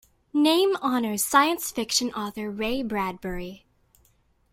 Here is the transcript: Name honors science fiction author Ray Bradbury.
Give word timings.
Name 0.33 0.75
honors 0.81 1.23
science 1.23 1.69
fiction 1.69 2.11
author 2.13 2.49
Ray 2.49 2.81
Bradbury. 2.81 3.67